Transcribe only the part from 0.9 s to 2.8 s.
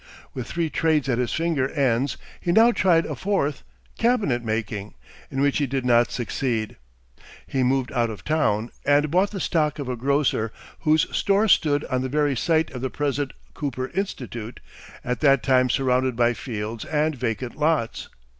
at his finger ends, he now